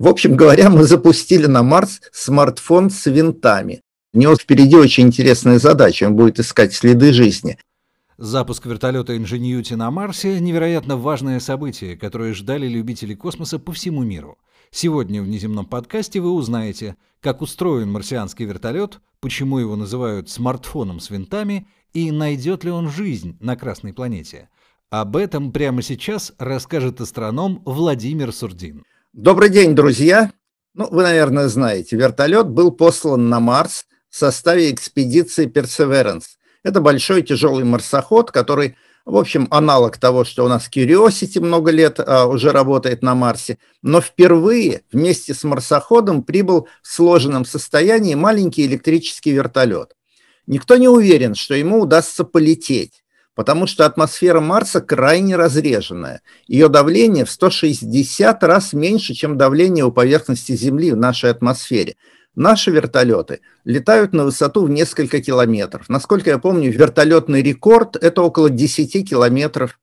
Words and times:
В 0.00 0.08
общем 0.08 0.34
говоря, 0.34 0.70
мы 0.70 0.84
запустили 0.84 1.44
на 1.44 1.62
Марс 1.62 2.00
смартфон 2.10 2.88
с 2.88 3.04
винтами. 3.04 3.82
У 4.14 4.18
него 4.18 4.34
впереди 4.34 4.74
очень 4.74 5.08
интересная 5.08 5.58
задача, 5.58 6.04
он 6.04 6.16
будет 6.16 6.40
искать 6.40 6.72
следы 6.72 7.12
жизни. 7.12 7.58
Запуск 8.16 8.64
вертолета 8.64 9.14
Ingenuity 9.14 9.76
на 9.76 9.90
Марсе– 9.90 10.40
невероятно 10.40 10.96
важное 10.96 11.38
событие, 11.38 11.98
которое 11.98 12.32
ждали 12.32 12.66
любители 12.66 13.12
космоса 13.14 13.58
по 13.58 13.72
всему 13.72 14.02
миру. 14.02 14.38
Сегодня 14.70 15.20
в 15.20 15.26
внеземном 15.26 15.66
подкасте 15.66 16.20
вы 16.20 16.32
узнаете, 16.32 16.96
как 17.20 17.42
устроен 17.42 17.92
марсианский 17.92 18.46
вертолет, 18.46 19.00
почему 19.20 19.58
его 19.58 19.76
называют 19.76 20.30
смартфоном 20.30 21.00
с 21.00 21.10
винтами 21.10 21.68
и 21.92 22.10
найдет 22.10 22.64
ли 22.64 22.70
он 22.70 22.88
жизнь 22.88 23.36
на 23.38 23.54
Красной 23.54 23.92
планете. 23.92 24.48
Об 24.88 25.14
этом 25.18 25.52
прямо 25.52 25.82
сейчас 25.82 26.32
расскажет 26.38 27.02
астроном 27.02 27.60
Владимир 27.66 28.32
Сурдин. 28.32 28.82
Добрый 29.12 29.48
день, 29.48 29.74
друзья! 29.74 30.30
Ну, 30.72 30.86
вы, 30.88 31.02
наверное, 31.02 31.48
знаете, 31.48 31.96
вертолет 31.96 32.48
был 32.48 32.70
послан 32.70 33.28
на 33.28 33.40
Марс 33.40 33.86
в 34.08 34.16
составе 34.16 34.70
экспедиции 34.70 35.48
Perseverance. 35.48 36.36
Это 36.62 36.80
большой 36.80 37.22
тяжелый 37.22 37.64
марсоход, 37.64 38.30
который, 38.30 38.76
в 39.04 39.16
общем, 39.16 39.48
аналог 39.50 39.98
того, 39.98 40.22
что 40.22 40.44
у 40.44 40.48
нас 40.48 40.70
Curiosity 40.72 41.40
много 41.40 41.72
лет 41.72 41.98
а, 41.98 42.26
уже 42.28 42.52
работает 42.52 43.02
на 43.02 43.16
Марсе, 43.16 43.58
но 43.82 44.00
впервые 44.00 44.82
вместе 44.92 45.34
с 45.34 45.42
марсоходом 45.42 46.22
прибыл 46.22 46.68
в 46.80 46.86
сложенном 46.86 47.44
состоянии 47.44 48.14
маленький 48.14 48.64
электрический 48.64 49.32
вертолет. 49.32 49.96
Никто 50.46 50.76
не 50.76 50.86
уверен, 50.86 51.34
что 51.34 51.54
ему 51.54 51.80
удастся 51.80 52.22
полететь 52.22 52.99
потому 53.34 53.66
что 53.66 53.86
атмосфера 53.86 54.40
Марса 54.40 54.80
крайне 54.80 55.36
разреженная. 55.36 56.22
Ее 56.46 56.68
давление 56.68 57.24
в 57.24 57.30
160 57.30 58.42
раз 58.44 58.72
меньше, 58.72 59.14
чем 59.14 59.38
давление 59.38 59.84
у 59.84 59.92
поверхности 59.92 60.52
Земли 60.52 60.92
в 60.92 60.96
нашей 60.96 61.30
атмосфере. 61.30 61.96
Наши 62.34 62.70
вертолеты 62.70 63.40
летают 63.64 64.12
на 64.12 64.24
высоту 64.24 64.64
в 64.64 64.70
несколько 64.70 65.20
километров. 65.20 65.88
Насколько 65.88 66.30
я 66.30 66.38
помню, 66.38 66.70
вертолетный 66.70 67.42
рекорд– 67.42 67.96
это 68.00 68.22
около 68.22 68.50
10 68.50 69.08
километров. 69.08 69.78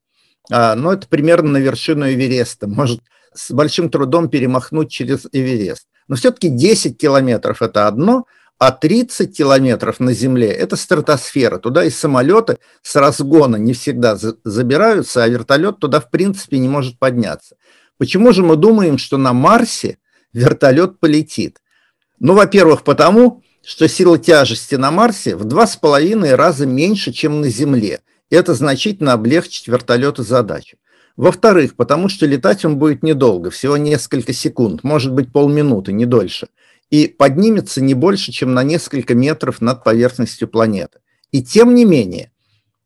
А, 0.50 0.75
но 0.75 0.94
это 0.94 1.07
примерно 1.07 1.52
на 1.52 1.57
вершину 1.57 2.09
Эвереста. 2.09 2.67
Может 2.67 3.02
с 3.33 3.52
большим 3.52 3.89
трудом 3.89 4.29
перемахнуть 4.29 4.89
через 4.89 5.27
Эверест. 5.31 5.88
Но 6.07 6.16
все-таки 6.16 6.50
10 6.50 6.97
километров– 6.97 7.61
это 7.61 7.88
одно– 7.88 8.25
а 8.59 8.72
30 8.72 9.38
километров 9.38 10.00
на 10.00 10.13
Земле– 10.13 10.47
это 10.50 10.75
стратосфера. 10.75 11.59
Туда 11.59 11.83
и 11.83 11.89
самолеты 11.89 12.58
с 12.81 12.95
разгона 12.95 13.58
не 13.58 13.73
всегда 13.73 14.17
забираются, 14.44 15.23
а 15.23 15.27
вертолет 15.27 15.80
туда 15.80 16.00
в 16.00 16.09
принципе 16.09 16.58
не 16.58 16.67
может 16.67 16.97
подняться. 16.97 17.55
Почему 17.97 18.31
же 18.33 18.44
мы 18.44 18.55
думаем, 18.55 18.97
что 18.97 19.17
на 19.17 19.33
Марсе 19.33 19.97
вертолет 20.33 21.00
полетит? 21.00 21.61
Ну, 22.19 22.33
во-первых, 22.33 22.83
потому, 22.83 23.44
что 23.63 23.88
сила 23.88 24.17
тяжести 24.17 24.75
на 24.75 24.89
Марсе 24.89 25.35
в 25.35 25.44
два 25.44 25.67
с 25.67 25.75
половиной 25.75 26.33
раза 26.33 26.66
меньше, 26.66 27.11
чем 27.11 27.41
на 27.41 27.50
Земле. 27.50 28.02
Это 28.31 28.55
значительно 28.55 29.13
облегчит 29.13 29.67
вертолету 29.67 30.23
задачу. 30.23 30.78
Во-вторых, 31.16 31.75
потому 31.75 32.09
что 32.09 32.25
летать 32.25 32.66
он 32.66 32.78
будет 32.78 33.03
недолго, 33.03 33.50
всего 33.50 33.78
несколько 33.78 34.33
секунд, 34.33 34.83
может 34.83 35.13
быть 35.13 35.31
полминуты, 35.31 35.91
не 35.91 36.05
дольше 36.05 36.47
и 36.89 37.07
поднимется 37.07 37.81
не 37.81 37.93
больше, 37.93 38.31
чем 38.31 38.53
на 38.53 38.63
несколько 38.63 39.16
метров 39.16 39.61
над 39.61 39.83
поверхностью 39.83 40.47
планеты. 40.47 40.99
И 41.31 41.44
тем 41.44 41.75
не 41.75 41.85
менее, 41.85 42.31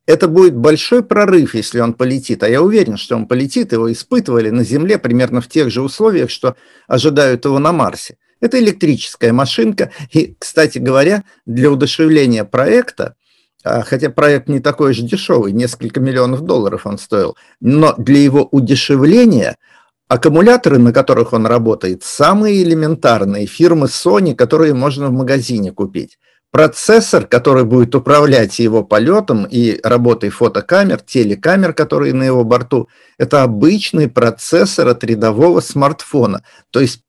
это 0.07 0.27
будет 0.27 0.55
большой 0.55 1.03
прорыв, 1.03 1.53
если 1.53 1.79
он 1.79 1.93
полетит. 1.93 2.43
А 2.43 2.49
я 2.49 2.61
уверен, 2.61 2.97
что 2.97 3.15
он 3.15 3.27
полетит. 3.27 3.71
Его 3.71 3.91
испытывали 3.91 4.49
на 4.49 4.63
Земле 4.63 4.97
примерно 4.97 5.41
в 5.41 5.47
тех 5.47 5.69
же 5.69 5.81
условиях, 5.81 6.29
что 6.31 6.55
ожидают 6.87 7.45
его 7.45 7.59
на 7.59 7.71
Марсе. 7.71 8.17
Это 8.39 8.59
электрическая 8.59 9.31
машинка. 9.31 9.91
И, 10.11 10.35
кстати 10.39 10.79
говоря, 10.79 11.23
для 11.45 11.69
удешевления 11.69 12.43
проекта, 12.43 13.15
а, 13.63 13.83
хотя 13.83 14.09
проект 14.09 14.49
не 14.49 14.59
такой 14.59 14.95
же 14.95 15.03
дешевый, 15.03 15.51
несколько 15.51 15.99
миллионов 15.99 16.41
долларов 16.41 16.87
он 16.87 16.97
стоил, 16.97 17.37
но 17.59 17.93
для 17.97 18.17
его 18.17 18.47
удешевления– 18.51 19.57
Аккумуляторы, 20.11 20.77
на 20.77 20.91
которых 20.91 21.31
он 21.31 21.45
работает, 21.45 22.03
самые 22.03 22.63
элементарные 22.63 23.45
фирмы 23.45 23.85
Sony, 23.85 24.35
которые 24.35 24.73
можно 24.73 25.07
в 25.07 25.13
магазине 25.13 25.71
купить. 25.71 26.19
Процессор, 26.51 27.25
который 27.25 27.63
будет 27.63 27.95
управлять 27.95 28.59
его 28.59 28.83
полетом 28.83 29.47
и 29.49 29.79
работой 29.81 30.29
фотокамер, 30.29 30.99
телекамер, 30.99 31.71
которые 31.71 32.13
на 32.13 32.23
его 32.23 32.43
борту, 32.43 32.89
это 33.17 33.43
обычный 33.43 34.09
процессор 34.09 34.89
от 34.89 35.01
рядового 35.05 35.61
смартфона. 35.61 36.43
То 36.71 36.81
есть, 36.81 37.03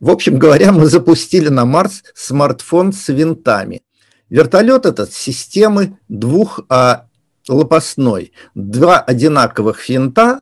в 0.00 0.08
общем 0.08 0.38
говоря, 0.38 0.72
мы 0.72 0.86
запустили 0.86 1.50
на 1.50 1.66
Марс 1.66 2.04
смартфон 2.14 2.94
с 2.94 3.08
винтами. 3.08 3.82
Вертолет 4.30 4.86
этот 4.86 5.12
системы 5.12 5.98
двухлопастной. 6.08 8.32
Два 8.54 8.98
одинаковых 8.98 9.86
винта 9.90 10.36
а, 10.36 10.40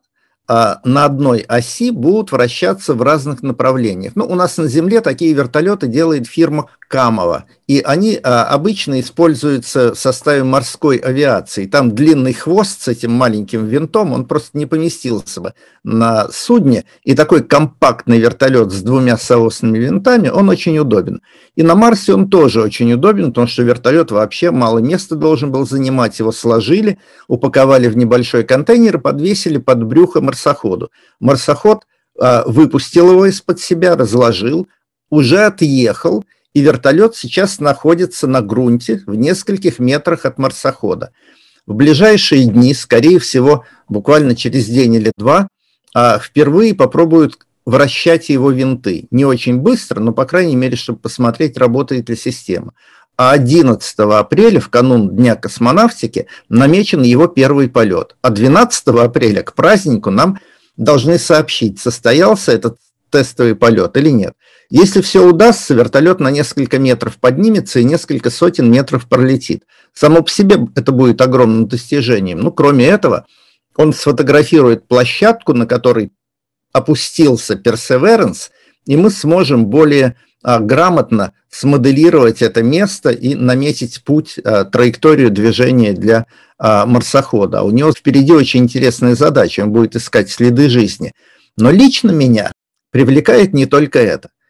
на 0.48 1.04
одной 1.04 1.40
оси 1.40 1.90
будут 1.90 2.32
вращаться 2.32 2.94
в 2.94 3.02
разных 3.02 3.42
направлениях. 3.42 4.12
Ну, 4.16 4.26
у 4.26 4.34
нас 4.34 4.56
на 4.58 4.66
Земле 4.66 5.00
такие 5.00 5.32
вертолеты 5.32 5.86
делает 5.86 6.26
фирма 6.26 6.68
Камова, 6.92 7.46
и 7.66 7.80
они 7.80 8.20
а, 8.22 8.44
обычно 8.44 9.00
используются 9.00 9.94
в 9.94 9.98
составе 9.98 10.44
морской 10.44 10.98
авиации. 10.98 11.64
Там 11.64 11.94
длинный 11.94 12.34
хвост 12.34 12.82
с 12.82 12.88
этим 12.88 13.12
маленьким 13.12 13.64
винтом, 13.64 14.12
он 14.12 14.26
просто 14.26 14.58
не 14.58 14.66
поместился 14.66 15.40
бы 15.40 15.54
на 15.84 16.28
судне, 16.30 16.84
и 17.02 17.14
такой 17.14 17.44
компактный 17.44 18.18
вертолет 18.18 18.72
с 18.72 18.82
двумя 18.82 19.16
соосными 19.16 19.78
винтами, 19.78 20.28
он 20.28 20.50
очень 20.50 20.78
удобен. 20.78 21.22
И 21.56 21.62
на 21.62 21.74
Марсе 21.74 22.12
он 22.12 22.28
тоже 22.28 22.60
очень 22.60 22.92
удобен, 22.92 23.28
потому 23.28 23.46
что 23.46 23.62
вертолет 23.62 24.10
вообще 24.10 24.50
мало 24.50 24.80
места 24.80 25.16
должен 25.16 25.50
был 25.50 25.66
занимать, 25.66 26.18
его 26.18 26.30
сложили, 26.30 26.98
упаковали 27.26 27.88
в 27.88 27.96
небольшой 27.96 28.44
контейнер 28.44 28.98
и 28.98 29.00
подвесили 29.00 29.56
под 29.56 29.82
брюхо 29.84 30.20
марсоходу. 30.20 30.90
Марсоход 31.20 31.84
а, 32.20 32.44
выпустил 32.44 33.12
его 33.12 33.24
из-под 33.24 33.60
себя, 33.60 33.96
разложил, 33.96 34.68
уже 35.08 35.46
отъехал, 35.46 36.24
и 36.54 36.60
вертолет 36.60 37.16
сейчас 37.16 37.60
находится 37.60 38.26
на 38.26 38.42
грунте 38.42 39.02
в 39.06 39.14
нескольких 39.14 39.78
метрах 39.78 40.26
от 40.26 40.38
марсохода. 40.38 41.12
В 41.66 41.74
ближайшие 41.74 42.46
дни, 42.46 42.74
скорее 42.74 43.18
всего, 43.18 43.64
буквально 43.88 44.34
через 44.34 44.66
день 44.66 44.94
или 44.94 45.12
два, 45.16 45.48
а, 45.94 46.18
впервые 46.18 46.74
попробуют 46.74 47.38
вращать 47.64 48.28
его 48.28 48.50
винты. 48.50 49.06
Не 49.10 49.24
очень 49.24 49.58
быстро, 49.58 50.00
но, 50.00 50.12
по 50.12 50.24
крайней 50.24 50.56
мере, 50.56 50.76
чтобы 50.76 50.98
посмотреть, 50.98 51.56
работает 51.56 52.08
ли 52.08 52.16
система. 52.16 52.72
А 53.16 53.32
11 53.32 54.18
апреля, 54.18 54.58
в 54.58 54.68
канун 54.68 55.14
Дня 55.14 55.36
космонавтики, 55.36 56.26
намечен 56.48 57.02
его 57.02 57.28
первый 57.28 57.68
полет. 57.68 58.16
А 58.22 58.30
12 58.30 58.88
апреля 58.88 59.42
к 59.42 59.54
празднику 59.54 60.10
нам 60.10 60.40
должны 60.76 61.18
сообщить, 61.18 61.78
состоялся 61.78 62.52
этот 62.52 62.78
тестовый 63.12 63.54
полет 63.54 63.96
или 63.96 64.10
нет. 64.10 64.34
Если 64.70 65.00
все 65.02 65.24
удастся, 65.24 65.74
вертолет 65.74 66.18
на 66.18 66.30
несколько 66.30 66.78
метров 66.78 67.18
поднимется 67.18 67.78
и 67.78 67.84
несколько 67.84 68.30
сотен 68.30 68.70
метров 68.70 69.06
пролетит. 69.08 69.64
Само 69.94 70.22
по 70.22 70.30
себе 70.30 70.56
это 70.74 70.90
будет 70.90 71.20
огромным 71.20 71.68
достижением. 71.68 72.40
Ну, 72.40 72.50
кроме 72.50 72.86
этого, 72.86 73.26
он 73.76 73.92
сфотографирует 73.92 74.88
площадку, 74.88 75.52
на 75.52 75.66
которой 75.66 76.10
опустился 76.72 77.54
Perseverance, 77.54 78.50
и 78.86 78.96
мы 78.96 79.10
сможем 79.10 79.66
более 79.66 80.16
а, 80.42 80.58
грамотно 80.58 81.34
смоделировать 81.50 82.42
это 82.42 82.62
место 82.62 83.10
и 83.10 83.34
наметить 83.34 84.02
путь, 84.02 84.38
а, 84.42 84.64
траекторию 84.64 85.30
движения 85.30 85.92
для 85.92 86.26
а, 86.58 86.86
марсохода. 86.86 87.62
У 87.62 87.70
него 87.70 87.92
впереди 87.92 88.32
очень 88.32 88.60
интересная 88.60 89.14
задача, 89.14 89.60
он 89.60 89.70
будет 89.70 89.94
искать 89.96 90.30
следы 90.30 90.68
жизни. 90.68 91.12
Но 91.56 91.70
лично 91.70 92.10
меня 92.10 92.50
привлекает 92.92 93.52
не 93.52 93.66
только 93.66 93.98
это– 93.98 94.30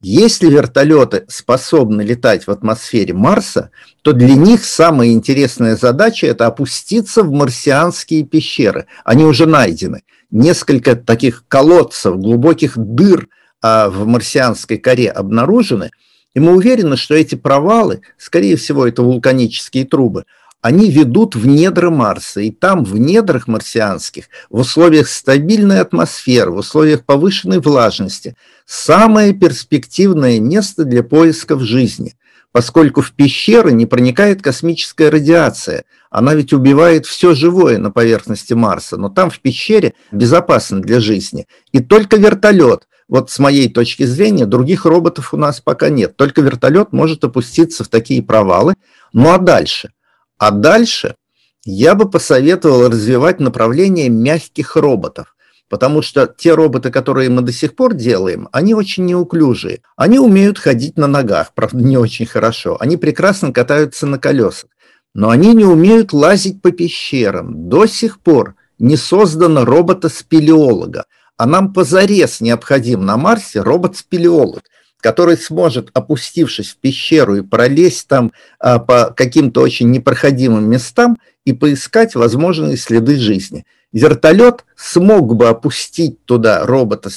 если 0.00 0.48
вертолеты 0.48 1.24
способны 1.26 2.02
летать 2.02 2.46
в 2.46 2.52
атмосфере 2.52 3.14
Марса, 3.14 3.70
то 4.02 4.12
для 4.12 4.34
них 4.36 4.64
самая 4.64 5.08
интересная 5.08 5.74
задача– 5.74 6.26
это 6.28 6.46
опуститься 6.46 7.24
в 7.24 7.32
марсианские 7.32 8.22
пещеры. 8.22 8.86
Они 9.04 9.24
уже 9.24 9.46
найдены. 9.46 10.02
Несколько 10.30 10.94
таких 10.94 11.44
колодцев, 11.48 12.16
глубоких 12.16 12.74
дыр 12.76 13.28
а, 13.60 13.90
в 13.90 14.06
марсианской 14.06 14.78
коре 14.78 15.10
обнаружены. 15.10 15.90
И 16.32 16.38
мы 16.38 16.54
уверены, 16.54 16.96
что 16.96 17.16
эти 17.16 17.34
провалы, 17.34 18.02
скорее 18.18 18.54
всего, 18.54 18.86
это 18.86 19.02
вулканические 19.02 19.84
трубы, 19.84 20.26
они 20.60 20.90
ведут 20.90 21.36
в 21.36 21.46
недра 21.46 21.90
Марса, 21.90 22.40
и 22.40 22.50
там, 22.50 22.84
в 22.84 22.98
недрах 22.98 23.46
марсианских, 23.46 24.24
в 24.50 24.60
условиях 24.60 25.08
стабильной 25.08 25.80
атмосферы, 25.80 26.50
в 26.50 26.56
условиях 26.56 27.04
повышенной 27.04 27.60
влажности, 27.60 28.36
самое 28.66 29.32
перспективное 29.32 30.40
место 30.40 30.84
для 30.84 31.02
поисков 31.02 31.62
жизни, 31.62 32.14
поскольку 32.50 33.02
в 33.02 33.12
пещеры 33.12 33.72
не 33.72 33.86
проникает 33.86 34.42
космическая 34.42 35.10
радиация, 35.10 35.84
она 36.10 36.34
ведь 36.34 36.52
убивает 36.52 37.06
все 37.06 37.34
живое 37.34 37.78
на 37.78 37.90
поверхности 37.90 38.54
Марса, 38.54 38.96
но 38.96 39.08
там 39.08 39.30
в 39.30 39.38
пещере 39.40 39.94
безопасно 40.10 40.80
для 40.80 40.98
жизни, 40.98 41.46
и 41.72 41.80
только 41.80 42.16
вертолет 42.16 42.88
вот 43.08 43.30
с 43.30 43.38
моей 43.38 43.70
точки 43.70 44.02
зрения, 44.02 44.44
других 44.44 44.84
роботов 44.84 45.32
у 45.32 45.38
нас 45.38 45.60
пока 45.60 45.88
нет. 45.88 46.16
Только 46.16 46.42
вертолет 46.42 46.92
может 46.92 47.24
опуститься 47.24 47.82
в 47.82 47.88
такие 47.88 48.22
провалы. 48.22 48.74
Ну 49.14 49.32
а 49.32 49.38
дальше? 49.38 49.92
А 50.38 50.50
дальше 50.50 51.16
я 51.64 51.94
бы 51.94 52.08
посоветовал 52.08 52.88
развивать 52.88 53.40
направление 53.40 54.08
мягких 54.08 54.76
роботов. 54.76 55.34
Потому 55.68 56.00
что 56.00 56.26
те 56.26 56.54
роботы, 56.54 56.90
которые 56.90 57.28
мы 57.28 57.42
до 57.42 57.52
сих 57.52 57.76
пор 57.76 57.92
делаем, 57.92 58.48
они 58.52 58.74
очень 58.74 59.04
неуклюжие. 59.04 59.82
Они 59.96 60.18
умеют 60.18 60.58
ходить 60.58 60.96
на 60.96 61.06
ногах, 61.06 61.52
правда, 61.54 61.78
не 61.78 61.98
очень 61.98 62.26
хорошо. 62.26 62.78
Они 62.80 62.96
прекрасно 62.96 63.52
катаются 63.52 64.06
на 64.06 64.18
колесах. 64.18 64.70
Но 65.14 65.30
они 65.30 65.54
не 65.54 65.64
умеют 65.64 66.12
лазить 66.12 66.62
по 66.62 66.70
пещерам. 66.70 67.68
До 67.68 67.86
сих 67.86 68.20
пор 68.20 68.54
не 68.78 68.96
создано 68.96 69.64
робота-спелеолога. 69.64 71.04
А 71.36 71.46
нам 71.46 71.72
позарез 71.72 72.40
необходим 72.40 73.04
на 73.04 73.16
Марсе 73.16 73.60
робот-спелеолог, 73.60 74.62
который 75.00 75.36
сможет, 75.36 75.90
опустившись 75.94 76.70
в 76.70 76.76
пещеру 76.76 77.36
и 77.36 77.42
пролезть 77.42 78.08
там 78.08 78.32
а, 78.58 78.78
по 78.78 79.12
каким-то 79.16 79.60
очень 79.60 79.90
непроходимым 79.90 80.68
местам 80.68 81.18
и 81.44 81.52
поискать 81.52 82.14
возможные 82.14 82.76
следы 82.76 83.16
жизни. 83.16 83.64
Вертолет 83.92 84.64
смог 84.76 85.34
бы 85.34 85.48
опустить 85.48 86.24
туда 86.24 86.66
робота, 86.66 87.10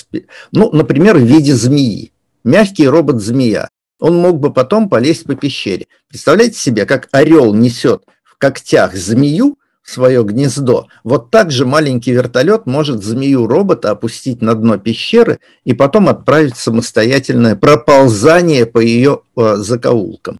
ну, 0.51 0.71
например, 0.71 1.17
в 1.17 1.23
виде 1.23 1.53
змеи. 1.53 2.11
Мягкий 2.43 2.87
робот-змея. 2.87 3.67
Он 3.99 4.17
мог 4.17 4.39
бы 4.39 4.51
потом 4.51 4.89
полезть 4.89 5.25
по 5.25 5.35
пещере. 5.35 5.85
Представляете 6.07 6.57
себе, 6.57 6.85
как 6.85 7.07
орел 7.11 7.53
несет 7.53 8.03
в 8.23 8.37
когтях 8.37 8.95
змею, 8.95 9.59
свое 9.83 10.23
гнездо. 10.23 10.87
Вот 11.03 11.31
так 11.31 11.51
же 11.51 11.65
маленький 11.65 12.11
вертолет 12.11 12.65
может 12.65 13.03
змею-робота 13.03 13.91
опустить 13.91 14.41
на 14.41 14.55
дно 14.55 14.77
пещеры 14.77 15.39
и 15.63 15.73
потом 15.73 16.09
отправить 16.09 16.57
самостоятельное 16.57 17.55
проползание 17.55 18.65
по 18.65 18.79
ее 18.79 19.21
э, 19.35 19.55
закоулкам. 19.57 20.39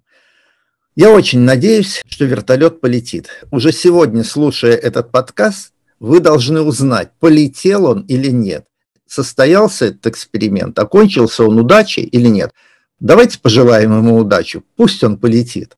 Я 0.95 1.11
очень 1.11 1.39
надеюсь, 1.39 2.01
что 2.07 2.25
вертолет 2.25 2.81
полетит. 2.81 3.29
Уже 3.49 3.71
сегодня, 3.71 4.23
слушая 4.23 4.75
этот 4.75 5.11
подкаст, 5.11 5.71
вы 5.99 6.19
должны 6.19 6.61
узнать, 6.61 7.11
полетел 7.19 7.85
он 7.85 8.01
или 8.01 8.29
нет. 8.29 8.65
Состоялся 9.07 9.85
этот 9.85 10.07
эксперимент, 10.07 10.77
окончился 10.79 11.43
он 11.43 11.59
удачей 11.59 12.03
или 12.03 12.27
нет. 12.27 12.51
Давайте 12.99 13.39
пожелаем 13.39 13.97
ему 13.97 14.17
удачу, 14.17 14.63
пусть 14.75 15.03
он 15.03 15.17
полетит. 15.17 15.75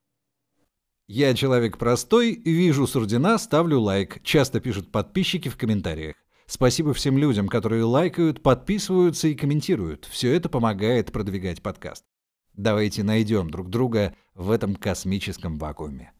Я 1.07 1.33
человек 1.33 1.77
простой, 1.77 2.41
вижу 2.45 2.88
Сурдина, 2.88 3.38
ставлю 3.38 3.81
лайк. 3.81 4.23
Часто 4.23 4.61
пишут 4.61 4.91
подписчики 4.91 5.50
в 5.50 5.57
комментариях. 5.57 6.15
Спасибо 6.45 6.94
всем 6.94 7.17
людям, 7.17 7.50
которые 7.50 7.83
лайкают, 7.83 8.41
подписываются 8.41 9.27
и 9.27 9.35
комментируют. 9.35 10.05
Все 10.05 10.33
это 10.33 10.47
помогает 10.47 11.11
продвигать 11.11 11.61
подкаст. 11.61 12.05
Давайте 12.53 13.03
найдем 13.03 13.50
друг 13.50 13.69
друга 13.69 14.15
в 14.33 14.50
этом 14.50 14.75
космическом 14.75 15.57
вакууме. 15.57 16.13